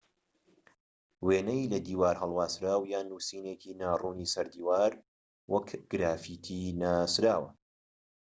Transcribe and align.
وێنەی 1.25 1.69
لە 1.73 1.79
دیوار 1.87 2.15
هەڵواسراو 2.21 2.81
یان 2.93 3.05
نووسینێکی 3.11 3.77
ناڕوونی 3.81 4.31
سەر 4.33 4.45
دیوار 4.55 4.91
وەک 5.51 5.67
گرافیتی 5.91 6.61
ناسراوە 6.81 7.49